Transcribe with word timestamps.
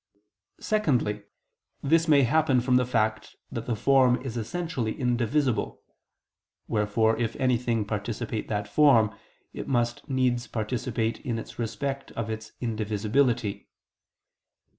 Secondly 0.59 1.21
this 1.83 2.07
may 2.07 2.23
happen 2.23 2.59
from 2.59 2.75
the 2.77 2.87
fact 2.87 3.35
that 3.51 3.67
the 3.67 3.75
form 3.75 4.19
is 4.25 4.35
essentially 4.35 4.99
indivisible: 4.99 5.79
wherefore 6.67 7.15
if 7.19 7.35
anything 7.35 7.85
participate 7.85 8.47
that 8.47 8.67
form, 8.67 9.13
it 9.53 9.67
must 9.67 10.09
needs 10.09 10.47
participate 10.47 11.19
it 11.19 11.25
in 11.27 11.45
respect 11.59 12.09
of 12.13 12.31
its 12.31 12.53
indivisibility. 12.59 13.69